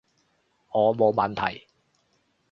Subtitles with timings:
[0.71, 1.67] 我冇問題